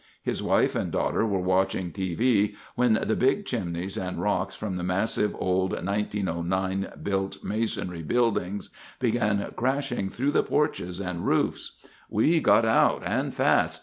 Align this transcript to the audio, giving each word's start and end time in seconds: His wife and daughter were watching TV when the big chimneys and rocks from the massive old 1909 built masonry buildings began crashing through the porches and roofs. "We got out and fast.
His 0.23 0.41
wife 0.41 0.73
and 0.73 0.91
daughter 0.91 1.27
were 1.27 1.37
watching 1.39 1.91
TV 1.91 2.55
when 2.73 2.93
the 3.05 3.15
big 3.15 3.45
chimneys 3.45 3.97
and 3.97 4.19
rocks 4.19 4.55
from 4.55 4.75
the 4.77 4.83
massive 4.83 5.35
old 5.37 5.73
1909 5.73 6.91
built 7.03 7.43
masonry 7.43 8.01
buildings 8.01 8.71
began 8.99 9.53
crashing 9.55 10.09
through 10.09 10.31
the 10.31 10.41
porches 10.41 10.99
and 10.99 11.27
roofs. 11.27 11.73
"We 12.09 12.39
got 12.39 12.65
out 12.65 13.03
and 13.05 13.31
fast. 13.35 13.79